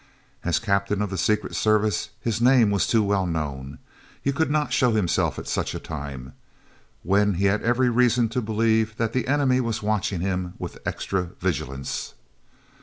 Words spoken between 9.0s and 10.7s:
the enemy was watching him